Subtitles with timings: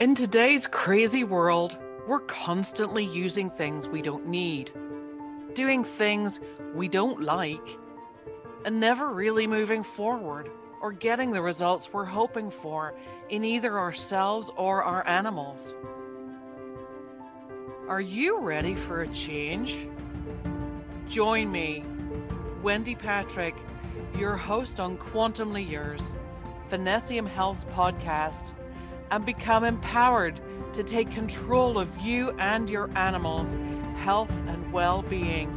[0.00, 4.70] In today's crazy world, we're constantly using things we don't need,
[5.54, 6.38] doing things
[6.72, 7.76] we don't like,
[8.64, 12.94] and never really moving forward or getting the results we're hoping for
[13.28, 15.74] in either ourselves or our animals.
[17.88, 19.74] Are you ready for a change?
[21.08, 21.82] Join me,
[22.62, 23.56] Wendy Patrick,
[24.16, 26.14] your host on Quantumly Yours,
[26.70, 28.52] Finessium Health's podcast,
[29.10, 30.40] and become empowered
[30.72, 33.56] to take control of you and your animals'
[33.98, 35.54] health and well being.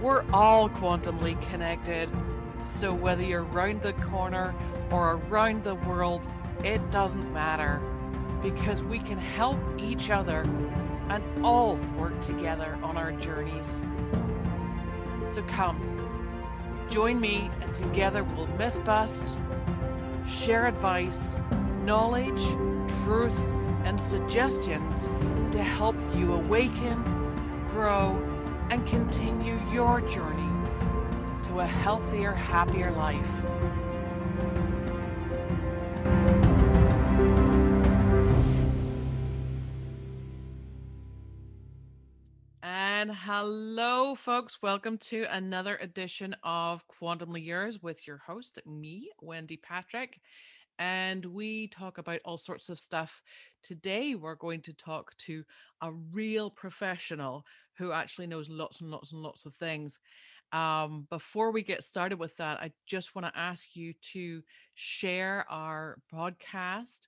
[0.00, 2.08] We're all quantumly connected,
[2.78, 4.54] so whether you're round the corner
[4.90, 6.26] or around the world,
[6.64, 7.80] it doesn't matter
[8.42, 10.42] because we can help each other
[11.08, 13.66] and all work together on our journeys.
[15.32, 15.78] So come,
[16.90, 19.36] join me, and together we'll myth bust,
[20.28, 21.34] share advice,
[21.84, 22.42] knowledge,
[23.04, 25.08] truths, and suggestions
[25.52, 27.02] to help you awaken,
[27.70, 28.16] grow,
[28.70, 30.52] and continue your journey
[31.44, 33.26] to a healthier, happier life.
[43.30, 44.62] Hello, folks.
[44.62, 50.18] Welcome to another edition of Quantumly Yours with your host, me, Wendy Patrick.
[50.78, 53.22] And we talk about all sorts of stuff.
[53.62, 55.44] Today, we're going to talk to
[55.82, 57.44] a real professional
[57.76, 59.98] who actually knows lots and lots and lots of things.
[60.52, 64.40] Um, before we get started with that, I just want to ask you to
[64.74, 67.00] share our podcast.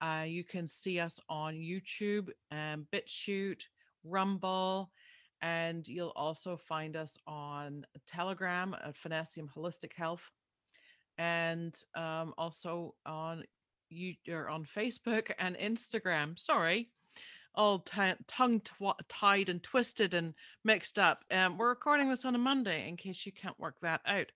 [0.00, 3.64] Uh, you can see us on YouTube and BitChute,
[4.04, 4.90] Rumble,
[5.42, 10.30] and you'll also find us on Telegram at Finessium Holistic Health,
[11.18, 13.44] and um, also on
[13.88, 16.38] you or on Facebook and Instagram.
[16.38, 16.88] Sorry,
[17.54, 21.24] all t- tongue tw- tied and twisted and mixed up.
[21.30, 24.32] Um, we're recording this on a Monday in case you can't work that out.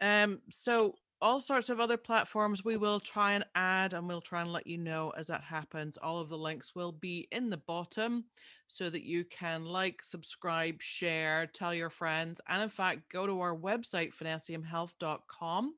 [0.00, 4.42] Um, so all sorts of other platforms we will try and add and we'll try
[4.42, 5.96] and let you know as that happens.
[5.96, 8.24] All of the links will be in the bottom
[8.68, 13.40] so that you can like subscribe share tell your friends and in fact go to
[13.40, 15.74] our website finessiumhealth.com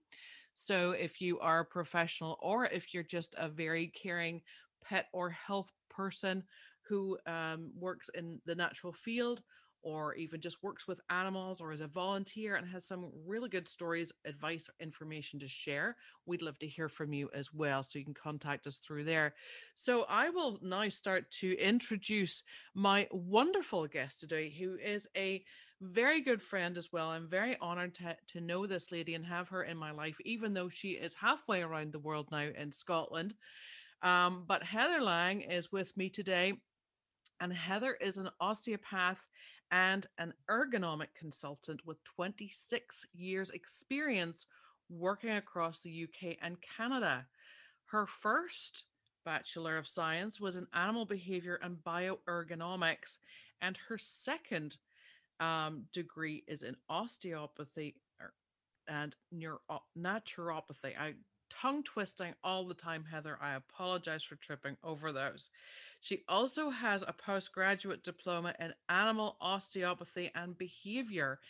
[0.54, 4.41] so if you are a professional or if you're just a very caring
[4.82, 6.43] pet or health person
[6.88, 9.43] who um, works in the natural field
[9.83, 13.69] or even just works with animals or is a volunteer and has some really good
[13.69, 15.97] stories, advice, information to share,
[16.27, 17.83] we'd love to hear from you as well.
[17.83, 19.34] So you can contact us through there.
[19.75, 22.43] So I will now start to introduce
[22.75, 25.44] my wonderful guest today, who is a
[25.81, 27.09] very good friend as well.
[27.09, 30.53] I'm very honored to, to know this lady and have her in my life, even
[30.53, 33.34] though she is halfway around the world now in Scotland.
[34.03, 36.55] Um, but Heather Lang is with me today.
[37.41, 39.25] And Heather is an osteopath
[39.70, 44.46] and an ergonomic consultant with 26 years' experience
[44.88, 47.26] working across the UK and Canada.
[47.86, 48.84] Her first
[49.24, 53.18] Bachelor of Science was in Animal Behavior and Bioergonomics,
[53.60, 54.76] and her second
[55.40, 58.32] um, degree is in osteopathy er,
[58.88, 59.60] and neuro-
[59.98, 60.98] naturopathy.
[60.98, 61.14] I
[61.60, 63.38] tongue twisting all the time, Heather.
[63.41, 65.50] I apologize for tripping over those.
[66.00, 71.41] She also has a postgraduate diploma in animal osteopathy and behavior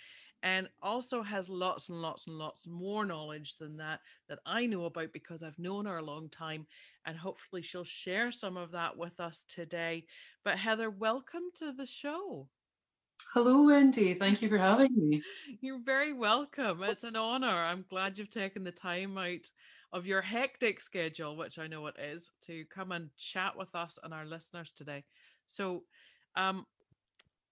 [0.42, 4.84] and also has lots and lots and lots more knowledge than that that I know
[4.84, 6.66] about because I've known her a long time
[7.04, 10.06] and hopefully she'll share some of that with us today.
[10.44, 12.48] But Heather, welcome to the show.
[13.34, 14.14] Hello, Wendy.
[14.14, 15.22] Thank you for having me.
[15.60, 16.82] You're very welcome.
[16.84, 17.48] It's an honor.
[17.48, 19.50] I'm glad you've taken the time out
[19.92, 23.98] of your hectic schedule, which I know it is, to come and chat with us
[24.02, 25.04] and our listeners today.
[25.46, 25.82] So,
[26.36, 26.66] um,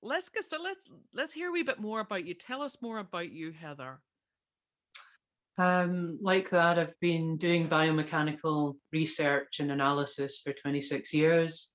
[0.02, 2.34] let's get so let's let's hear a wee bit more about you.
[2.34, 4.00] Tell us more about you, Heather.
[5.58, 11.72] Um, like that, I've been doing biomechanical research and analysis for 26 years.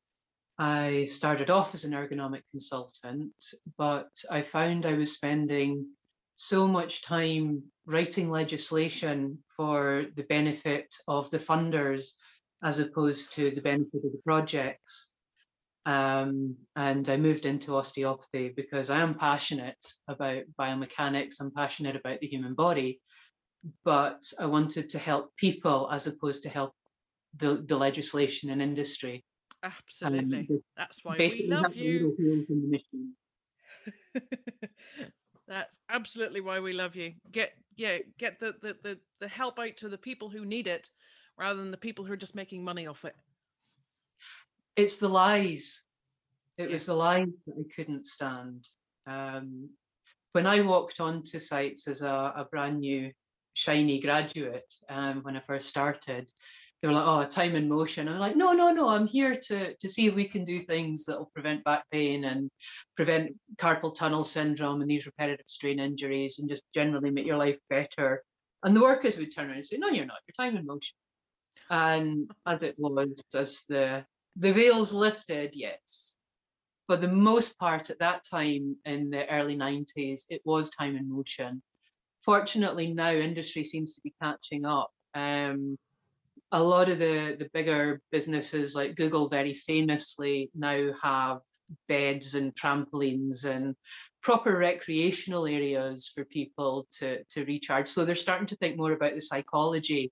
[0.59, 3.33] I started off as an ergonomic consultant,
[3.80, 5.88] but I found I was spending
[6.35, 12.12] so much time writing legislation for the benefit of the funders
[12.63, 15.12] as opposed to the benefit of the projects.
[15.86, 22.19] Um, and I moved into osteopathy because I am passionate about biomechanics, I'm passionate about
[22.19, 23.01] the human body,
[23.83, 26.74] but I wanted to help people as opposed to help
[27.38, 29.25] the, the legislation and industry.
[29.63, 30.48] Absolutely.
[30.50, 32.16] Um, That's why we love you.
[35.51, 37.12] That's absolutely why we love you.
[37.30, 40.89] Get yeah, get the, the the the help out to the people who need it
[41.38, 43.18] rather than the people who are just making money off it.
[44.77, 45.83] It's the lies.
[46.57, 48.65] It was the lies that I couldn't stand.
[49.06, 49.71] Um,
[50.31, 53.12] when I walked onto sites as a, a brand new
[53.51, 56.31] shiny graduate um, when I first started,
[56.81, 58.89] they were like, "Oh, time and motion." I'm like, "No, no, no!
[58.89, 62.24] I'm here to to see if we can do things that will prevent back pain
[62.25, 62.50] and
[62.95, 67.60] prevent carpal tunnel syndrome and these repetitive strain injuries, and just generally make your life
[67.69, 68.24] better."
[68.63, 70.19] And the workers would turn around and say, "No, you're not.
[70.28, 70.95] You're time and motion."
[71.69, 74.06] And as it was, as the
[74.36, 76.18] the veils lifted, yes.
[76.88, 81.10] For the most part, at that time in the early 90s, it was time and
[81.10, 81.62] motion.
[82.24, 84.92] Fortunately, now industry seems to be catching up.
[85.13, 85.78] Um,
[86.51, 91.39] a lot of the, the bigger businesses like Google very famously now have
[91.88, 93.75] beds and trampolines and
[94.21, 97.88] proper recreational areas for people to, to recharge.
[97.88, 100.12] So they're starting to think more about the psychology,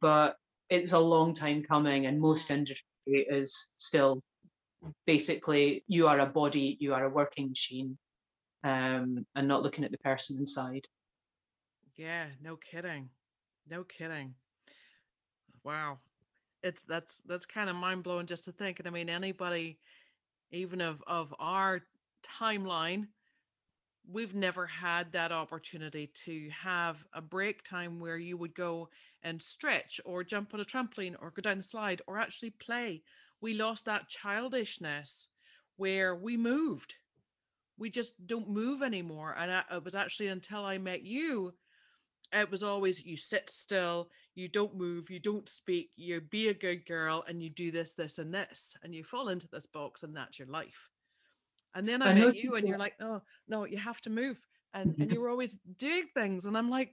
[0.00, 0.36] but
[0.70, 4.22] it's a long time coming and most industry is still
[5.06, 7.98] basically you are a body, you are a working machine,
[8.62, 10.86] um, and not looking at the person inside.
[11.96, 13.10] Yeah, no kidding.
[13.68, 14.34] No kidding.
[15.64, 15.98] Wow.
[16.62, 18.78] It's that's that's kind of mind blowing just to think.
[18.78, 19.78] And I mean anybody
[20.52, 21.82] even of of our
[22.40, 23.08] timeline,
[24.10, 28.88] we've never had that opportunity to have a break time where you would go
[29.22, 33.02] and stretch or jump on a trampoline or go down a slide or actually play.
[33.40, 35.28] We lost that childishness
[35.76, 36.96] where we moved.
[37.78, 39.34] We just don't move anymore.
[39.38, 41.54] And I, it was actually until I met you
[42.34, 46.54] it was always you sit still, you don't move, you don't speak, you be a
[46.54, 50.02] good girl, and you do this, this, and this, and you fall into this box,
[50.02, 50.90] and that's your life.
[51.74, 54.40] And then I, I met you, and you're like, no, no, you have to move,
[54.72, 56.92] and and you were always doing things, and I'm like,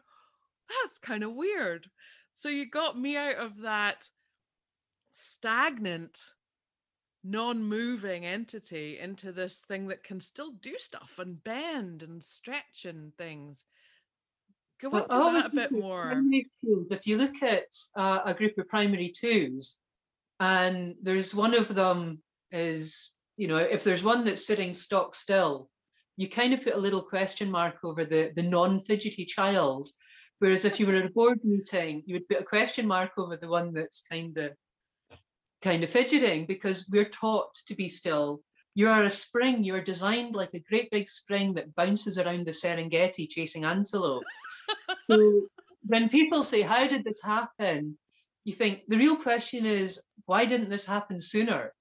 [0.84, 1.88] that's kind of weird.
[2.36, 4.10] So you got me out of that
[5.12, 6.20] stagnant,
[7.24, 13.16] non-moving entity into this thing that can still do stuff and bend and stretch and
[13.16, 13.64] things.
[14.82, 16.12] Go well, into all that a bit more.
[16.90, 19.80] if you look at uh, a group of primary twos,
[20.40, 22.20] and there's one of them
[22.52, 25.70] is, you know, if there's one that's sitting stock still,
[26.18, 29.90] you kind of put a little question mark over the, the non-fidgety child.
[30.40, 33.38] Whereas if you were at a board meeting, you would put a question mark over
[33.38, 34.52] the one that's kind of
[35.62, 38.42] kind of fidgeting because we're taught to be still.
[38.74, 42.52] You are a spring, you're designed like a great big spring that bounces around the
[42.52, 44.24] Serengeti chasing antelope.
[45.12, 45.48] So
[45.86, 47.98] when people say, How did this happen?
[48.44, 51.74] You think the real question is, Why didn't this happen sooner?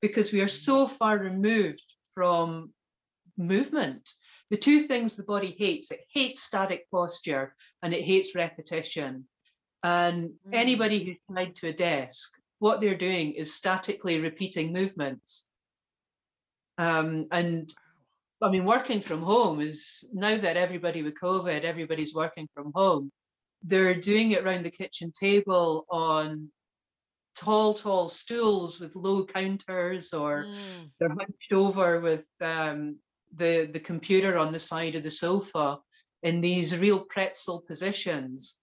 [0.00, 2.72] Because we are so far removed from
[3.36, 4.12] movement.
[4.50, 9.26] The two things the body hates it hates static posture and it hates repetition.
[9.82, 10.54] And Mm.
[10.54, 15.48] anybody who's tied to a desk, what they're doing is statically repeating movements.
[16.78, 17.72] Um, and
[18.42, 23.10] I mean, working from home is now that everybody with COVID, everybody's working from home.
[23.62, 26.50] They're doing it around the kitchen table on
[27.36, 32.98] tall, tall stools with low counters, or Mm, they're hunched over with um,
[33.34, 35.78] the the computer on the side of the sofa
[36.22, 38.58] in these real pretzel positions.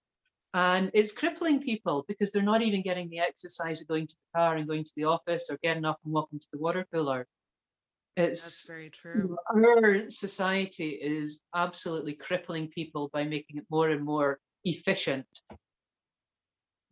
[0.54, 4.38] And it's crippling people because they're not even getting the exercise of going to the
[4.38, 7.26] car and going to the office or getting up and walking to the water cooler.
[8.16, 9.36] That's It's very true.
[9.54, 15.26] our society is absolutely crippling people by making it more and more efficient.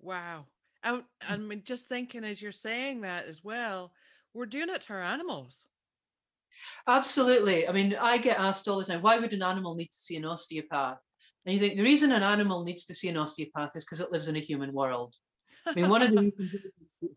[0.00, 0.46] Wow.
[0.82, 3.92] I, I mean, just thinking as you're saying that as well,
[4.32, 5.66] we're doing it to our animals.
[6.86, 7.68] Absolutely.
[7.68, 10.16] I mean, I get asked all the time, why would an animal need to see
[10.16, 10.98] an osteopath?
[11.44, 14.12] And you think the reason an animal needs to see an osteopath is because it
[14.12, 15.14] lives in a human world.
[15.66, 16.62] I mean, one of the reasons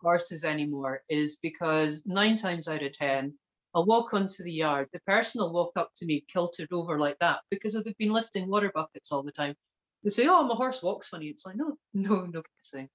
[0.02, 3.34] horses anymore is because nine times out of 10,
[3.74, 4.90] I'll walk onto the yard.
[4.92, 8.50] The person will walk up to me kilted over like that because they've been lifting
[8.50, 9.56] water buckets all the time.
[10.04, 11.28] They say, Oh, my horse walks funny.
[11.28, 12.90] It's like, No, no, no kissing.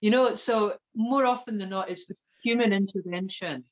[0.00, 3.64] You know, so more often than not, it's the human intervention.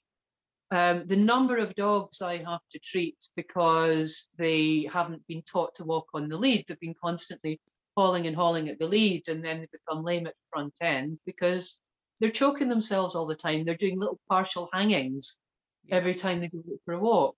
[0.73, 5.85] Um, the number of dogs I have to treat because they haven't been taught to
[5.85, 7.61] walk on the lead, they've been constantly
[7.97, 11.19] hauling and hauling at the lead, and then they become lame at the front end
[11.27, 11.83] because
[12.21, 13.65] they're choking themselves all the time.
[13.65, 15.39] They're doing little partial hangings
[15.85, 15.97] Yeah.
[15.97, 17.37] every time they go for a walk.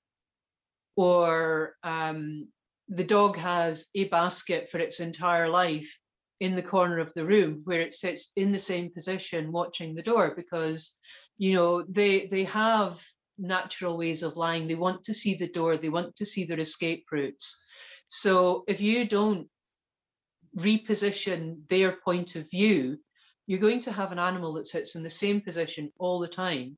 [0.97, 2.49] Or um,
[2.89, 5.99] the dog has a basket for its entire life
[6.41, 10.03] in the corner of the room where it sits in the same position watching the
[10.03, 10.99] door because
[11.39, 13.01] you know they they have
[13.39, 16.59] natural ways of lying they want to see the door they want to see their
[16.59, 17.63] escape routes
[18.09, 19.49] so if you don't
[20.59, 22.99] reposition their point of view
[23.47, 26.77] you're going to have an animal that sits in the same position all the time,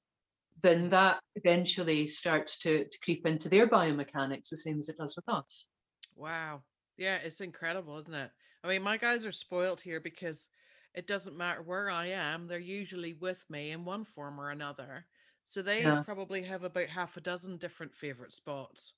[0.65, 5.15] then that eventually starts to, to creep into their biomechanics the same as it does
[5.15, 5.69] with us.
[6.17, 6.63] Wow.
[6.97, 8.31] Yeah, it's incredible, isn't it?
[8.65, 10.49] I mean, my guys are spoiled here because
[10.95, 15.07] it doesn't matter where I am, they're usually with me in one form or another.
[15.45, 16.03] So they Yeah.
[16.05, 18.95] probably have about half a dozen different favorite spots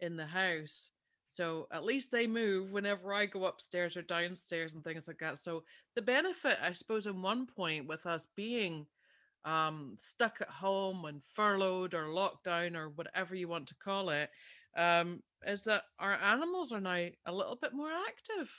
[0.00, 0.90] in the house.
[1.30, 5.38] So at least they move whenever I go upstairs or downstairs and things like that.
[5.38, 5.62] So
[5.94, 8.86] the benefit, I suppose, in one point with us being
[9.44, 14.10] um stuck at home and furloughed or locked down or whatever you want to call
[14.10, 14.30] it,
[14.76, 18.50] um, is that our animals are now a little bit more active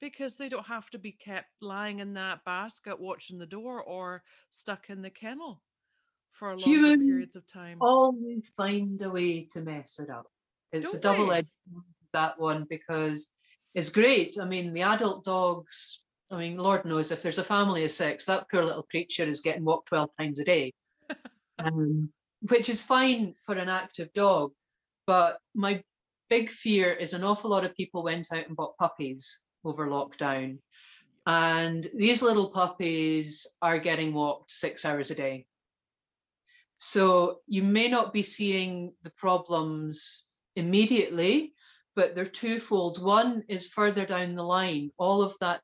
[0.00, 4.22] because they don't have to be kept lying in that basket watching the door or
[4.50, 5.62] stuck in the kennel
[6.32, 7.78] for Humans periods of time.
[7.80, 10.26] always find a way to mess it up.
[10.72, 11.18] It's a Don't they?
[11.18, 11.48] double-edged
[12.14, 13.28] that one because
[13.74, 14.36] it's great.
[14.40, 18.24] I mean, the adult dogs, I mean, Lord knows if there's a family of six,
[18.24, 20.72] that poor little creature is getting walked 12 times a day,
[21.58, 22.08] um,
[22.48, 24.52] which is fine for an active dog.
[25.06, 25.82] But my
[26.30, 30.58] big fear is an awful lot of people went out and bought puppies over lockdown.
[31.26, 35.44] And these little puppies are getting walked six hours a day.
[36.78, 41.52] So you may not be seeing the problems immediately,
[41.94, 43.02] but they're twofold.
[43.02, 45.60] One is further down the line, all of that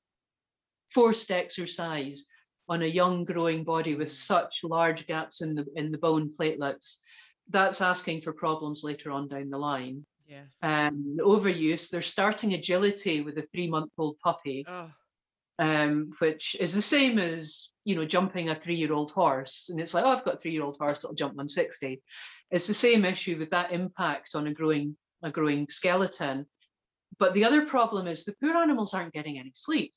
[0.89, 2.27] forced exercise
[2.69, 6.99] on a young growing body with such large gaps in the in the bone platelets,
[7.49, 10.05] that's asking for problems later on down the line.
[10.27, 10.55] Yes.
[10.63, 14.91] Um, overuse, they're starting agility with a three-month-old puppy Oh,
[15.59, 20.05] um, which is the same as you know jumping a three-year-old horse, and it's like,
[20.05, 22.03] oh, I've got a three-year-old horse that'll jump 160.
[22.51, 26.47] It's the same issue with that impact on a growing a growing skeleton.
[27.19, 29.93] But the other problem is the poor animals aren't getting any sleep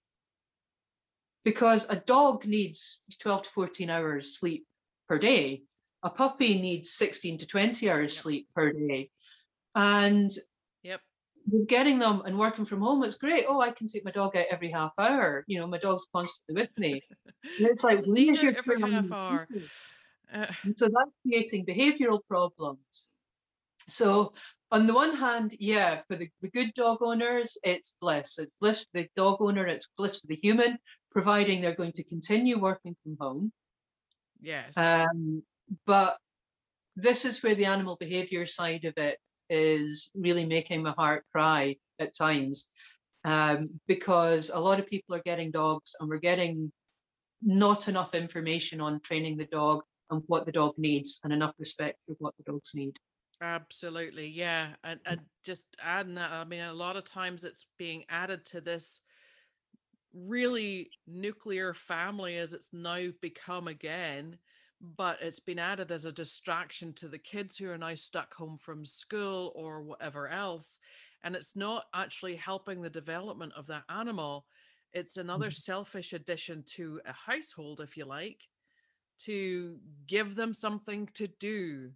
[1.44, 4.66] because a dog needs 12 to 14 hours sleep
[5.08, 5.64] per day.
[6.04, 8.24] A puppy needs 16 to 20 hours Yep.
[8.24, 9.10] sleep per day.
[9.76, 10.32] And
[10.84, 11.02] yep.
[11.68, 13.46] getting them and working from home, it's great.
[13.48, 15.44] Oh, I can take my dog out every half hour.
[15.48, 17.04] You know, my dog's constantly with me.
[17.58, 19.48] And it's like, Doesn't when need is your it every half hour.
[20.32, 20.46] Uh,
[20.78, 23.10] so that's creating behavioral problems.
[23.88, 24.34] So
[24.72, 28.40] on the one hand, yeah, for the, the good dog owners, it's bliss.
[28.40, 30.78] It's bliss for the dog owner, it's bliss for the human,
[31.12, 33.52] providing they're going to continue working from home.
[34.42, 34.76] yes.
[34.78, 35.44] Um,
[35.86, 36.18] but
[36.96, 39.18] this is where the animal behavior side of it
[39.50, 42.70] is really making my heart cry at times
[43.24, 46.72] um, because a lot of people are getting dogs and we're getting
[47.42, 51.98] not enough information on training the dog and what the dog needs and enough respect
[52.06, 52.98] for what the dogs need.
[53.42, 54.76] Absolutely, yeah.
[54.84, 58.62] And, and just adding that, I mean, a lot of times it's being added to
[58.62, 59.02] this
[60.14, 64.38] really nuclear family as it's now become again,
[64.82, 68.58] but it's been added as a distraction to the kids who are now stuck home
[68.58, 70.78] from school or whatever else.
[71.24, 74.48] And it's not actually helping the development of that animal.
[74.92, 75.56] It's another Mhm.
[75.62, 78.42] selfish addition to a household, if you like,
[79.20, 81.94] to give them something to do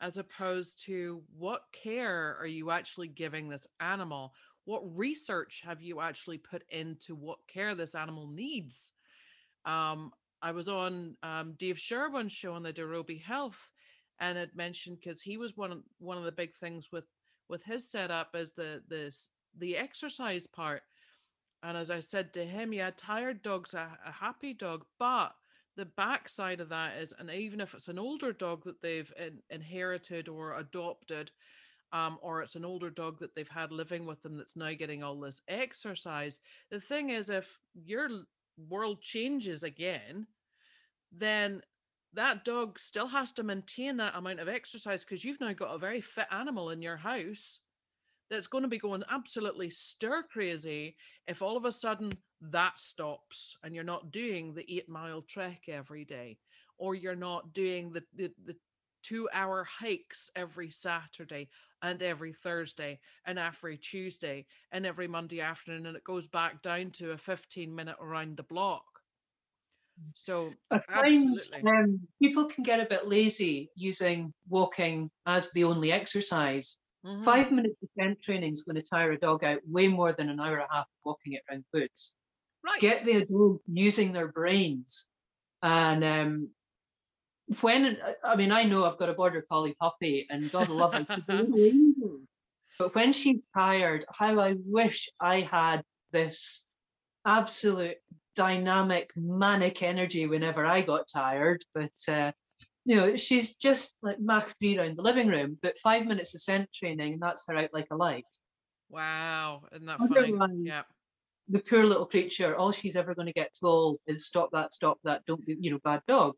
[0.00, 4.32] as opposed to what care are you actually giving this animal?
[4.64, 8.92] What research have you actually put into what care this animal needs?
[9.64, 13.72] Um, I was on um, Dave Sherwin's show on the Derobi Health,
[14.20, 17.04] and it mentioned because he was one of, one of the big things with
[17.48, 20.82] with his setup is the this the exercise part.
[21.62, 25.32] And as I said to him, yeah, tired dog's a, a happy dog, but
[25.78, 29.38] the backside of that is, and even if it's an older dog that they've in,
[29.48, 31.30] inherited or adopted,
[31.92, 35.04] um, or it's an older dog that they've had living with them that's now getting
[35.04, 36.40] all this exercise.
[36.72, 38.08] The thing is, if your
[38.68, 40.26] world changes again,
[41.12, 41.62] then
[42.12, 45.78] that dog still has to maintain that amount of exercise because you've now got a
[45.78, 47.60] very fit animal in your house
[48.28, 50.96] that's going to be going absolutely stir crazy
[51.28, 55.64] if all of a sudden that stops and you're not doing the eight mile trek
[55.68, 56.38] every day
[56.78, 58.56] or you're not doing the, the, the
[59.02, 61.48] two hour hikes every Saturday
[61.82, 65.86] and every Thursday and every Tuesday and every Monday afternoon.
[65.86, 68.84] And it goes back down to a 15 minute around the block.
[70.14, 75.90] So, I find um, people can get a bit lazy using walking as the only
[75.90, 76.78] exercise.
[77.04, 77.22] Mhm.
[77.22, 80.28] Five minutes of strength training is going to tire a dog out way more than
[80.28, 82.16] an hour and a half walking it around the woods.
[82.64, 82.80] Right.
[82.80, 85.08] Get the dog using their brains.
[85.62, 86.50] And um,
[87.60, 91.06] when, I mean, I know I've got a border collie puppy and God love her,
[91.08, 92.20] she's a little angel.
[92.78, 96.66] But when she's tired, how I wish I had this
[97.24, 97.96] absolute
[98.34, 101.64] dynamic, manic energy whenever I got tired.
[101.74, 102.32] But uh,
[102.88, 105.58] you know, she's just like Mach three around the living room.
[105.60, 108.24] But five minutes of scent training, and that's her out like a light.
[108.88, 110.64] Wow, isn't that funny?
[110.64, 110.84] Yeah.
[111.50, 114.98] The poor little creature, all she's ever going to get told is stop that, stop
[115.04, 116.34] that, don't be, you know, bad dog.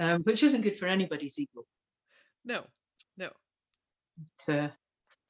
[0.00, 1.64] Um, which isn't good for anybody's ego.
[2.44, 2.64] No,
[3.16, 3.30] no.
[4.46, 4.72] To,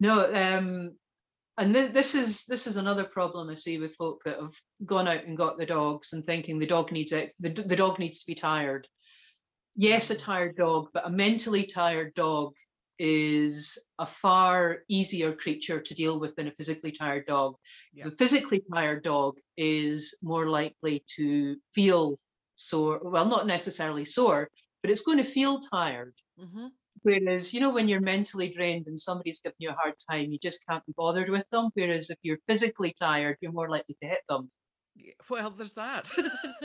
[0.00, 0.92] no, um,
[1.58, 4.54] and th- this is this is another problem I see with folk that have
[4.86, 7.98] gone out and got the dogs and thinking the dog needs it, the, the dog
[7.98, 8.88] needs to be tired.
[9.76, 12.54] Yes, a tired dog, but a mentally tired dog
[12.98, 17.54] is a far easier creature to deal with than a physically tired dog.
[17.94, 18.04] Yeah.
[18.04, 22.18] So, physically tired dog is more likely to feel
[22.54, 23.00] sore.
[23.02, 24.50] Well, not necessarily sore,
[24.82, 26.14] but it's going to feel tired.
[26.38, 26.66] Mm-hmm.
[27.02, 30.38] Whereas, you know, when you're mentally drained and somebody's giving you a hard time, you
[30.38, 31.70] just can't be bothered with them.
[31.72, 34.50] Whereas if you're physically tired, you're more likely to hit them.
[35.28, 36.10] Well, there's that.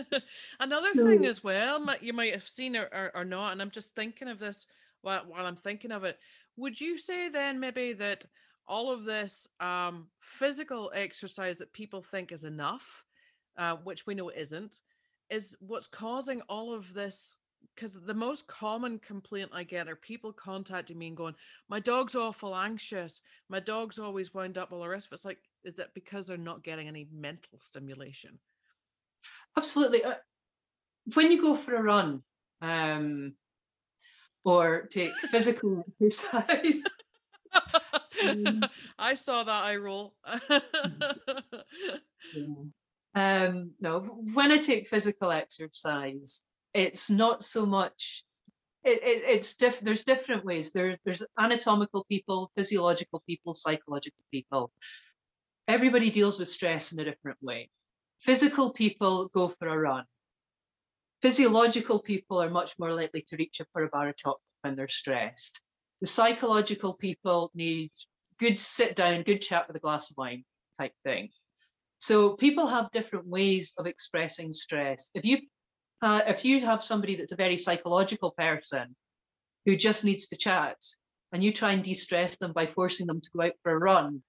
[0.59, 3.71] Another so, thing as well, you might have seen or, or, or, not, and I'm
[3.71, 4.65] just thinking of this
[5.01, 6.17] while, while I'm thinking of it.
[6.57, 8.25] Would you say then maybe that
[8.67, 13.03] all of this um, physical exercise that people think is enough,
[13.57, 14.81] uh, which we know isn't,
[15.29, 17.37] is what's causing all of this
[17.75, 21.35] because the most common complaint I get are people contacting me and going,
[21.67, 23.21] "My dog's awful anxious.
[23.49, 24.71] My dog's always wound up.
[24.71, 28.39] All the rest of it's like, is that because they're not getting any mental stimulation?
[29.57, 30.03] Absolutely.
[30.03, 30.15] Uh,
[31.13, 32.23] when you go for a run,
[32.61, 33.35] um,
[34.45, 36.83] or take physical exercise.
[38.27, 38.61] um,
[38.97, 40.13] I saw that eye roll.
[40.49, 40.63] yeah.
[43.15, 43.99] um, no,
[44.33, 46.43] when I take physical exercise,
[46.75, 48.23] it's not so much
[48.83, 50.71] it, it, it's diff- there's different ways.
[50.71, 54.71] There, there's anatomical people physiological people psychological people.
[55.67, 57.69] Everybody deals with stress in a different way.
[58.19, 60.03] Physical people go for a run.
[61.23, 64.87] Physiological people are much more likely to reach for a bar of chocolate when they're
[64.87, 65.59] stressed.
[66.01, 67.91] The psychological people need
[68.37, 70.43] good sit down good chat with a glass of wine
[70.77, 71.29] type thing.
[71.97, 75.09] So people have different ways of expressing stress.
[75.15, 75.39] If you
[76.05, 78.95] uh, if you have somebody that's a very psychological person
[79.65, 80.77] who just needs to chat
[81.31, 84.21] and you try and de-stress them by forcing them to go out for a run,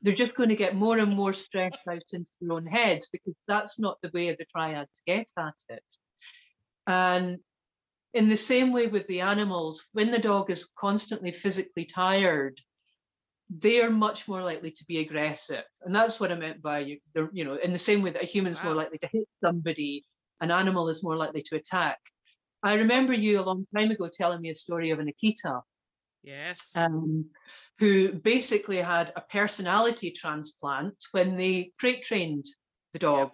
[0.00, 3.34] they're just going to get more and more stressed out into their own heads because
[3.46, 5.84] that's not the way of the triad to get at it.
[6.86, 7.36] And
[8.14, 12.58] in the same way with the animals, when the dog is constantly physically tired,
[13.50, 15.64] they are much more likely to be aggressive.
[15.82, 16.98] And that's what I meant by, you
[17.30, 18.70] you know, in the same way that a human's wow.
[18.70, 20.06] more likely to hit somebody
[20.40, 21.98] an animal is more likely to attack.
[22.62, 25.62] I remember you a long time ago telling me a story of an Akita.
[26.22, 26.70] Yes.
[26.74, 27.30] Um,
[27.78, 32.44] who basically had a personality transplant when they crate trained
[32.92, 33.30] the dog.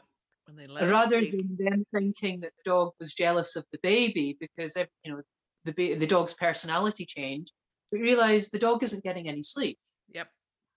[0.80, 5.20] Rather than them thinking that the dog was jealous of the baby because you know
[5.64, 7.52] the ba- the dog's personality changed,
[7.90, 9.76] we realized the dog isn't getting any sleep.
[10.12, 10.28] Yep.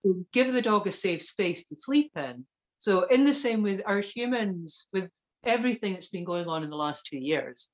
[0.03, 2.45] So give the dog a safe space to sleep in.
[2.79, 5.09] So in the same way, our humans with
[5.43, 7.69] everything that's been going on in the last two years,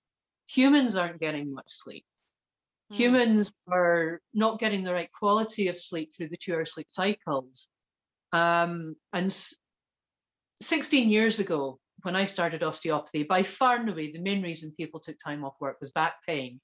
[0.47, 2.05] humans aren't getting much sleep.
[2.91, 2.95] Mm.
[2.97, 7.69] Humans are not getting the right quality of sleep through the two hour sleep cycles.
[8.31, 9.31] Um, and
[10.61, 14.99] 16 years ago, when I started osteopathy, by far and away, the main reason people
[14.99, 16.59] took time off work was back pain.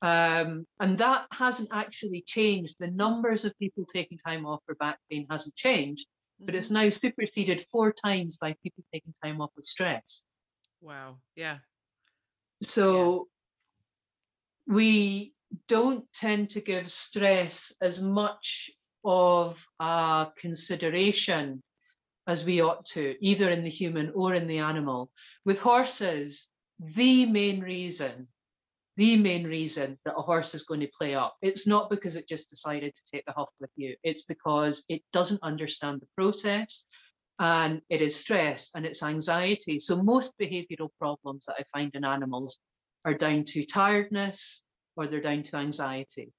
[0.00, 2.76] Um, and that hasn't actually changed.
[2.78, 6.06] The numbers of people taking time off for back pain hasn't changed
[6.40, 6.84] but it's mm-hmm.
[6.84, 10.24] now superseded four times by people taking time off with stress.
[10.80, 11.18] Wow.
[11.36, 11.58] Yeah.
[12.68, 13.28] So
[14.66, 14.74] yeah.
[14.74, 15.34] we
[15.68, 18.70] don't tend to give stress as much
[19.04, 21.62] of a consideration
[22.26, 25.10] as we ought to, either in the human or in the animal.
[25.44, 26.48] With horses,
[26.80, 28.28] the main reason
[28.96, 31.36] the main reason that a horse is going to play up.
[31.42, 33.96] It's not because it just decided to take the huff with you.
[34.04, 36.86] It's because it doesn't understand the process
[37.40, 39.80] and it is stress and it's anxiety.
[39.80, 42.58] So most behavioral problems that I find in animals
[43.04, 44.62] are down to tiredness
[44.96, 46.32] or they're down to anxiety.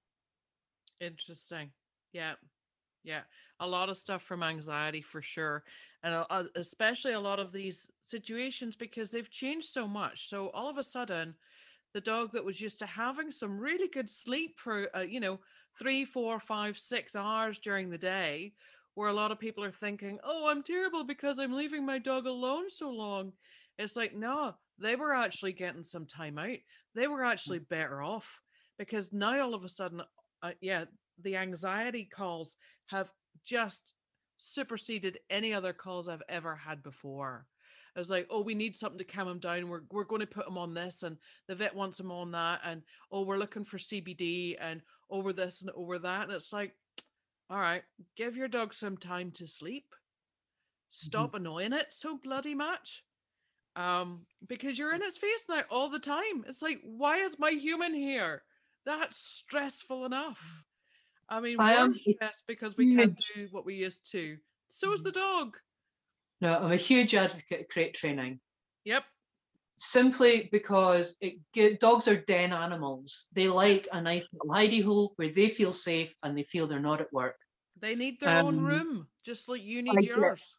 [1.02, 1.72] Interesting.
[2.14, 2.36] Yeah.
[3.04, 3.22] Yeah.
[3.60, 5.64] A lot of stuff from anxiety for sure.
[6.04, 10.30] And especially a lot of these situations because they've changed so much.
[10.30, 11.36] So all of a sudden,
[11.96, 15.40] the dog that was used to having some really good sleep for uh, you know
[15.80, 18.52] three four five six hours during the day
[18.96, 22.28] where a lot of people are thinking oh i'm terrible because i'm leaving my dog
[22.28, 23.32] alone so long.
[23.80, 26.58] It's like no they were actually getting some time out.
[26.96, 27.70] They were actually mm.
[27.70, 28.42] better off
[28.78, 30.02] because now all of a sudden
[30.44, 30.84] uh, yeah
[31.24, 33.10] the anxiety calls have
[33.46, 33.94] just
[34.38, 37.46] superseded any other calls i've ever had before
[37.96, 39.70] It's like, oh, we need something to calm him down.
[39.70, 42.62] We're we're going to put him on this, and the vet wants him on that,
[42.64, 42.82] and
[43.12, 46.76] oh, we're looking for CBD, and over this and over that, and it's like,
[47.50, 47.84] all right,
[48.18, 49.94] give your dog some time to sleep.
[49.94, 50.94] Mhm.
[51.08, 53.04] Stop annoying it so bloody much.
[53.76, 56.46] Um, because you're in its face now all the time.
[56.48, 58.44] It's like, why is my human here?
[58.86, 60.42] That's stressful enough.
[61.28, 64.38] I mean, I we're am stressed because we can't do what we used to.
[64.70, 65.58] So is the dog.
[66.42, 68.40] No, I'm a huge advocate of crate training.
[68.86, 69.04] Yep.
[69.78, 73.28] simply because it dogs are den animals.
[73.34, 76.80] They like a nice little hidey hole where they feel safe and they feel they're
[76.80, 77.36] not at work.
[77.80, 80.56] They need their own Um, room, just like you need get yours.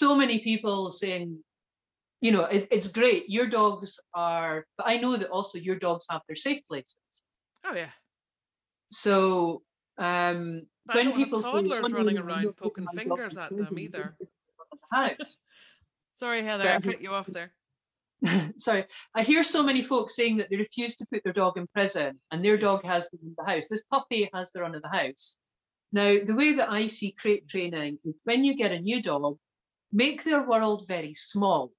[0.00, 1.42] so many people saying,
[2.20, 3.28] you know, it, it's great.
[3.28, 7.24] Your dogs are, but I know that also your dogs have their safe places.
[7.64, 7.90] Oh yeah.
[8.92, 9.62] So
[9.98, 14.16] um, when people say, toddlers "Oh, no, running around poking fingers at them either.
[14.90, 15.38] House.
[16.20, 17.52] Sorry, Heather, But I cut you off there.
[18.56, 21.66] sorry, I hear so many folks saying that they refuse to put their dog in
[21.66, 23.68] prison and their dog has them in the house.
[23.68, 25.36] This puppy has the run of the house.
[25.92, 29.38] Now, the way that I see crate training is when you get a new dog,
[29.92, 31.72] make their world very small.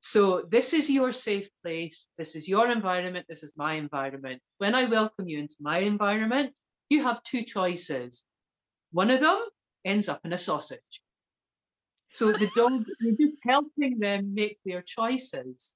[0.00, 2.08] So this is your safe place.
[2.18, 3.26] This is your environment.
[3.28, 4.42] This is my environment.
[4.58, 6.58] When I welcome you into my environment,
[6.90, 8.24] you have two choices.
[8.90, 9.40] One of them
[9.84, 11.02] ends up in a sausage.
[12.12, 15.74] So the dog, you're just helping them make their choices.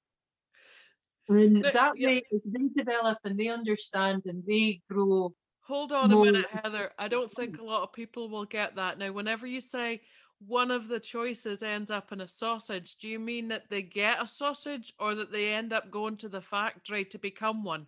[1.27, 2.07] And The- that yeah.
[2.09, 6.93] way, as they develop and they understand and they grow, Hold on a minute, Heather.
[6.97, 8.97] I don't think a lot of people will get that.
[8.97, 10.01] Now, whenever you say
[10.39, 14.23] one of the choices ends up in a sausage, do you mean that they get
[14.23, 17.87] a sausage or that they end up going to the factory to become one?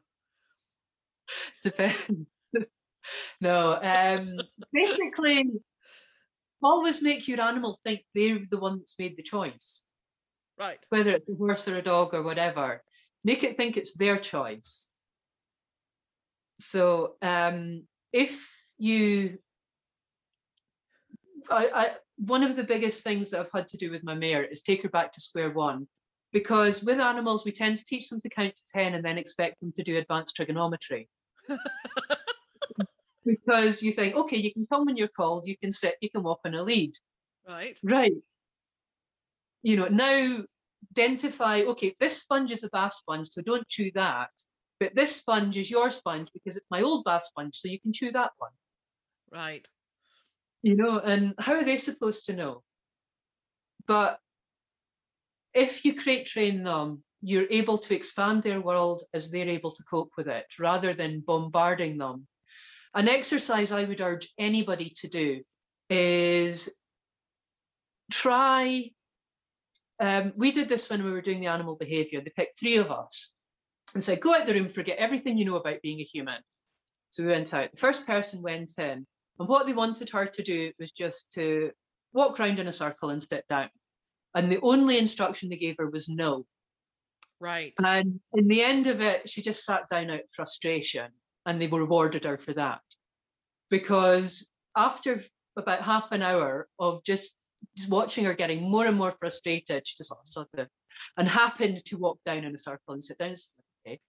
[1.64, 2.26] depend.
[3.42, 4.40] no, um,
[4.74, 5.50] basically,
[6.64, 9.84] always make your animal think they're the one that's made the choice,
[10.58, 10.80] Right.
[10.90, 12.84] whether it's a horse or a dog or whatever.
[13.24, 14.92] Make it think it's their choice.
[16.60, 19.40] So um, if you,
[21.50, 24.44] I, I, one of the biggest things that I've had to do with my mare
[24.44, 25.88] is take her back to square one.
[26.32, 29.60] Because with animals, we tend to teach them to count to 10 and then expect
[29.60, 31.10] them to do advanced trigonometry
[33.30, 36.24] because you think, okay, you can come when you're called, you can sit, you can
[36.24, 36.94] walk on a lead.
[37.48, 37.80] Right.
[37.84, 38.14] Right.
[39.62, 40.44] You know, now
[40.92, 44.30] identify, okay, this sponge is a bath sponge, so don't chew that.
[44.80, 47.94] But this sponge is your sponge because it's my old bath sponge, so you can
[47.94, 48.52] chew that one.
[49.32, 49.68] Right.
[50.64, 52.64] You know, and how are they supposed to know?
[53.86, 54.20] But
[55.54, 59.84] if you crate train them, you're able to expand their world as they're able to
[59.84, 62.28] cope with it rather than bombarding them.
[63.00, 65.42] An exercise I would urge anybody to do
[65.90, 66.70] is
[68.12, 68.92] try.
[70.02, 72.20] Um, we did this when we were doing the animal behavior.
[72.20, 73.34] They picked three of us
[73.94, 76.42] and said, Go out the room, forget everything you know about being a human.
[77.12, 77.72] So we went out.
[77.72, 79.08] The first person went in,
[79.40, 81.72] and what they wanted her to do was just to
[82.12, 83.70] walk around in a circle and sit down.
[84.36, 86.46] And the only instruction they gave her was no.
[87.40, 87.74] Right.
[87.82, 91.14] And in the end of it, she just sat down out of frustration
[91.50, 92.82] and they rewarded her for that.
[93.72, 95.24] Because after
[95.58, 97.36] about half an hour of just,
[97.76, 100.68] just watching her getting more and more frustrated, she just sort of
[101.18, 103.34] and happened to walk down in a circle and sit down.
[103.88, 104.00] Okay.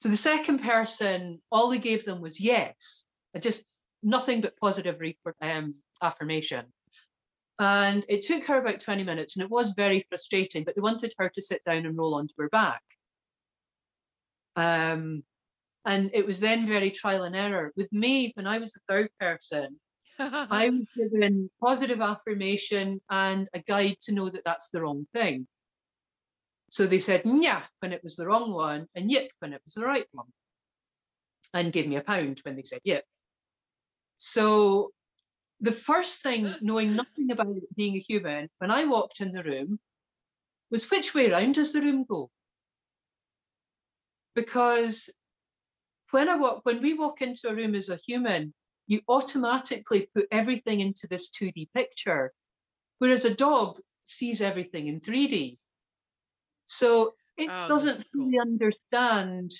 [0.00, 3.04] So the second person, all he gave them was yes,
[3.38, 3.66] just
[4.02, 4.98] nothing but positive
[5.42, 6.64] um, affirmation.
[7.58, 11.12] And it took her about 20 minutes and it was very frustrating, but they wanted
[11.18, 12.82] her to sit down and roll onto her back.
[14.56, 15.24] Um,
[15.88, 17.72] and it was then very trial and error.
[17.74, 19.80] With me, when I was the third person,
[20.18, 25.46] I was given positive affirmation and a guide to know that that's the wrong thing.
[26.68, 29.72] So they said yeah when it was the wrong one and yip when it was
[29.72, 30.26] the right one.
[31.54, 33.04] And gave me a pound when they said yip.
[34.18, 34.92] So
[35.62, 39.80] the first thing, knowing nothing about being a human, when I walked in the room,
[40.70, 42.30] was which way round does the room go?
[44.34, 45.08] Because
[46.10, 48.54] when I walk, when we walk into a room as a human,
[48.86, 52.32] you automatically put everything into this 2D picture,
[52.98, 55.58] whereas a dog sees everything in 3D.
[56.66, 58.28] So it Oh, doesn't is cool.
[58.30, 59.52] fully understand,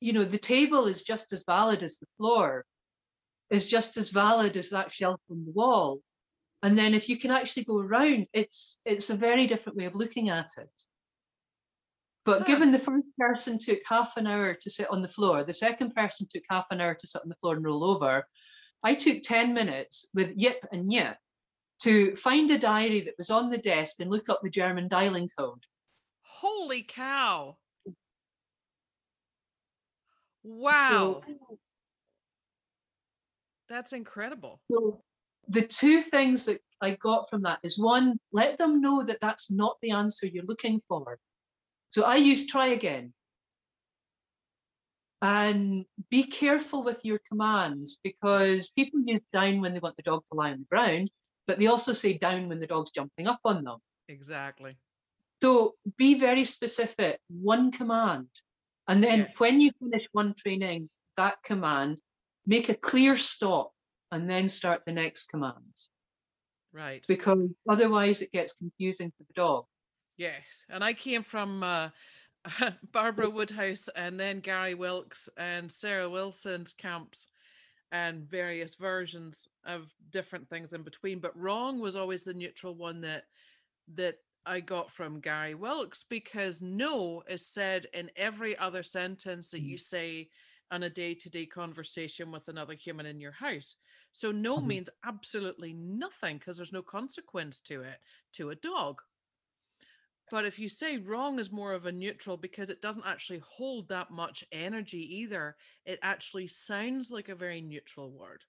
[0.00, 2.64] you know, the table is just as valid as the floor,
[3.50, 6.02] is just as valid as that shelf on the wall.
[6.62, 9.94] And then if you can actually go around, it's it's a very different way of
[9.96, 10.70] looking at it.
[12.24, 12.44] But Huh.
[12.44, 15.94] given the first person took half an hour to sit on the floor, the second
[15.94, 18.26] person took half an hour to sit on the floor and roll over,
[18.82, 21.16] I took 10 minutes with yip and yip
[21.80, 25.28] to find a diary that was on the desk and look up the German dialing
[25.36, 25.64] code.
[26.22, 27.56] Holy cow.
[30.44, 31.22] Wow.
[31.24, 31.24] So,
[33.68, 34.60] That's incredible.
[34.70, 35.02] So
[35.48, 39.50] the two things that I got from that is one, let them know that that's
[39.50, 41.18] not the answer you're looking for.
[41.92, 43.12] So I use try again.
[45.20, 50.24] And be careful with your commands because people use down when they want the dog
[50.32, 51.10] to lie on the ground,
[51.46, 53.78] but they also say down when the dog's jumping up on them.
[54.08, 54.72] Exactly.
[55.42, 58.28] So be very specific, one command.
[58.88, 59.38] And then yes.
[59.38, 61.98] when you finish one training, that command,
[62.46, 63.70] make a clear stop
[64.10, 65.90] and then start the next commands.
[66.72, 67.04] Right.
[67.06, 69.66] Because otherwise it gets confusing for the dog.
[70.16, 70.66] Yes.
[70.68, 71.88] And I came from uh,
[72.92, 77.26] Barbara Woodhouse and then Gary Wilkes and Sarah Wilson's camps
[77.90, 81.18] and various versions of different things in between.
[81.18, 83.24] But wrong was always the neutral one that
[83.94, 89.60] that I got from Gary Wilkes because no is said in every other sentence that
[89.60, 89.80] you mm.
[89.80, 90.28] say
[90.70, 93.76] on a day-to-day conversation with another human in your house.
[94.12, 94.66] So no mm-hmm.
[94.66, 97.98] means absolutely nothing because there's no consequence to it
[98.34, 99.00] to a dog.
[100.32, 103.90] But if you say wrong is more of a neutral because it doesn't actually hold
[103.90, 108.40] that much energy either, it actually sounds like a very neutral word.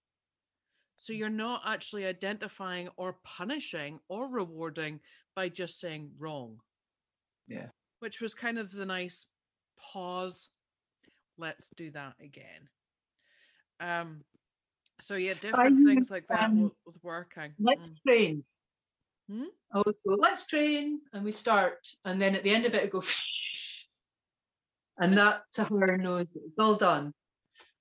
[0.95, 1.17] So mm.
[1.17, 5.01] you're not actually identifying or punishing or rewarding
[5.35, 6.59] by just saying wrong.
[7.49, 7.67] Yeah.
[7.99, 9.25] Which was kind of the nice
[9.77, 10.47] pause.
[11.37, 12.69] Let's do that again.
[13.81, 14.21] Um
[15.01, 17.51] so yeah, different things like that um, with working.
[17.59, 18.43] Let's mm.
[19.29, 19.45] Hmm?
[19.73, 22.87] Oh, so let's train, and we start, and then at the end of it, I
[22.87, 23.01] go,
[24.97, 27.13] and that to her knows it's all done.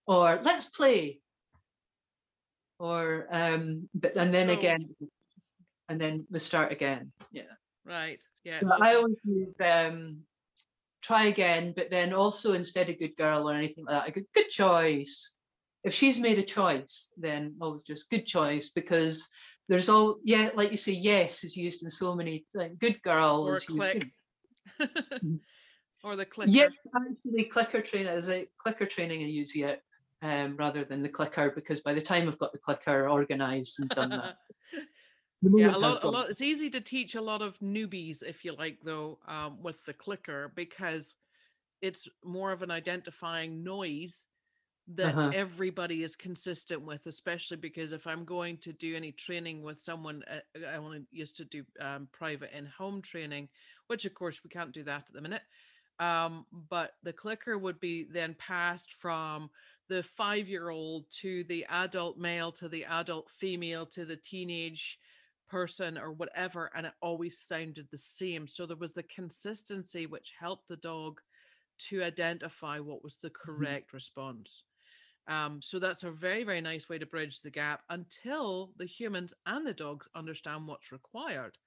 [0.07, 1.21] Or let's play.
[2.79, 4.89] Or um, but and then so, again,
[5.89, 7.13] and then we start again.
[7.31, 7.53] Yeah.
[7.85, 8.21] Right.
[8.45, 8.61] Yeah.
[8.61, 10.23] So I always use um,
[11.03, 14.23] try again, but then also instead of good girl or anything like that, I go
[14.35, 15.37] good choice.
[15.85, 19.29] If she's made a choice, then always just good choice because
[19.69, 23.47] there's all yeah, like you say, yes is used in so many like good girl
[23.47, 23.95] or is click.
[23.95, 24.07] used.
[24.81, 25.37] Mm-hmm.
[26.05, 26.51] or the clicker.
[26.51, 29.83] Yes, actually clicker training is a clicker training I use yet.
[30.23, 33.89] Um, rather than the clicker because by the time I've got the clicker organized and
[33.89, 34.37] done that,
[35.43, 38.55] yeah a lot, a lot it's easy to teach a lot of newbies if you
[38.55, 41.17] like though um, with the clicker because
[41.81, 44.23] it's more of an identifying noise
[44.89, 45.31] that uh-huh.
[45.35, 50.23] everybody is consistent with especially because if i'm going to do any training with someone
[50.31, 53.49] uh, uh, i only used to do um, private in-home training
[53.87, 55.43] which of course we can't do that at the minute
[55.99, 59.51] um, but the clicker would be then passed from
[59.89, 64.99] the five year old to the adult male to the adult female to the teenage
[65.49, 70.33] person or whatever and it always sounded the same so there was the consistency which
[70.41, 71.21] helped the dog
[71.79, 73.53] to identify what was the mm-hmm.
[73.53, 73.97] correct mm-hmm.
[73.97, 74.63] response
[75.29, 79.35] um, so that's a very very nice way to bridge the gap until the humans
[79.47, 81.59] and the dogs understand what's required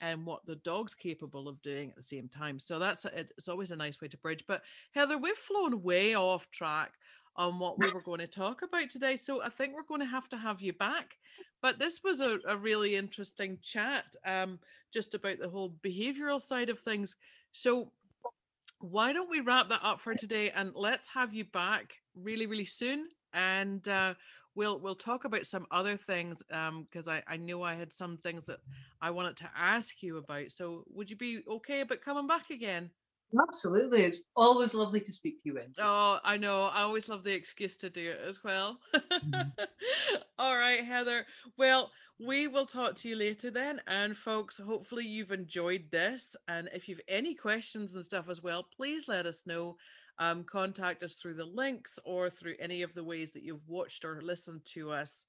[0.00, 3.48] and what the dog's capable of doing at the same time so that's a, it's
[3.48, 6.92] always a nice way to bridge but heather we've flown way off track
[7.36, 9.16] on what we were going to talk about today.
[9.16, 11.16] So I think we're going to have to have you back.
[11.62, 14.58] But this was a, a really interesting chat um,
[14.92, 17.16] just about the whole behavioral side of things.
[17.52, 17.92] So
[18.82, 22.64] why don't we wrap that up for today and let's have you back really, really
[22.64, 23.08] soon.
[23.32, 24.14] And uh,
[24.54, 28.18] we'll we'll talk about some other things because um, I, I knew I had some
[28.18, 28.58] things that
[29.00, 30.52] I wanted to ask you about.
[30.52, 32.90] So would you be okay about coming back again?
[33.48, 34.02] Absolutely.
[34.02, 35.72] It's always lovely to speak to you, Wendy.
[35.80, 36.64] Oh, I know.
[36.64, 38.78] I always love the excuse to do it as well.
[38.94, 39.40] Mm-hmm.
[40.38, 41.24] All right, Heather.
[41.56, 41.90] Well,
[42.26, 43.80] we will talk to you later then.
[43.86, 46.36] And folks, hopefully you've enjoyed this.
[46.48, 49.76] And if you've any questions and stuff as well, please let us know.
[50.18, 54.04] Um, contact us through the links or through any of the ways that you've watched
[54.04, 55.24] or listened to us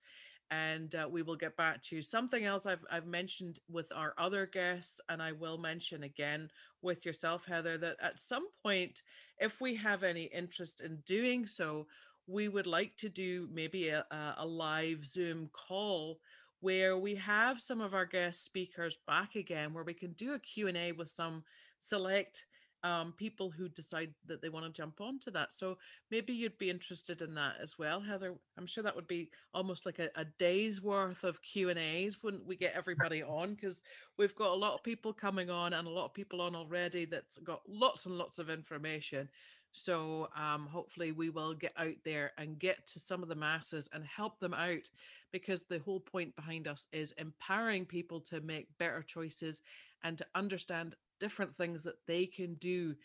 [0.53, 2.01] and uh, we will get back to you.
[2.01, 6.49] Something else I've, I've mentioned with our other guests, and I will mention again
[6.82, 9.01] with yourself, Heather, that at some point,
[9.39, 11.88] if we have any interest in doing so,
[12.27, 14.06] we would like to do maybe a,
[14.38, 16.19] a live Zoom call
[16.63, 20.39] where we have some of our guest speakers back again, where we can do a
[20.39, 21.43] Q&A with some
[21.82, 22.45] select
[22.86, 25.52] um, people who decide that they want to jump onto that.
[25.52, 25.78] So
[26.10, 28.36] maybe you'd be interested in that as well, Heather.
[28.58, 32.23] I'm sure that would be almost like a, a day's worth of Q and A's.
[32.23, 33.56] Wouldn't we get everybody on?
[33.56, 33.82] Because
[34.17, 37.04] we've got a lot of people coming on and a lot of people on already
[37.04, 39.28] that's got lots and lots of information.
[39.73, 43.89] So um, hopefully we will get out there and get to some of the masses
[43.91, 44.88] and help them out
[45.31, 49.62] because the whole point behind us is empowering people to make better choices
[50.03, 52.95] and to understand different things that they can do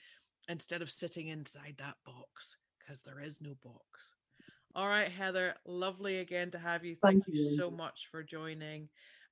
[0.48, 4.14] instead of sitting inside that box because there is no box.
[4.74, 6.96] All right, Heather, lovely again to have you.
[7.02, 8.88] Thank, Thank you, you so much for joining.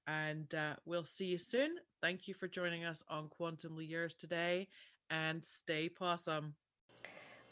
[0.07, 1.77] And uh, we'll see you soon.
[2.01, 4.69] Thank you for joining us on Quantumly Yours today
[5.11, 6.55] and stay possum.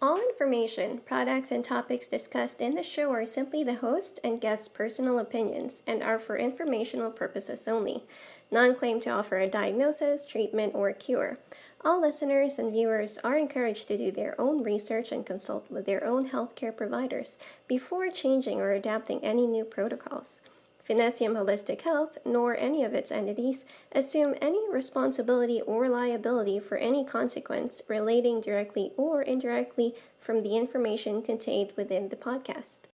[0.03, 4.69] All information, products, and topics discussed in the show are simply the host and guest's
[4.69, 8.03] personal opinions and are for informational purposes only.
[8.51, 11.39] None claim to offer a diagnosis, treatment, or cure.
[11.85, 16.05] All listeners and viewers are encouraged to do their own research and consult with their
[16.05, 20.43] own healthcare providers before changing or adapting any new protocols.
[20.89, 27.05] Finessium Holistic Health, nor any of its entities, assume any responsibility or liability for any
[27.05, 32.94] consequence relating directly or indirectly from the information contained within the podcast.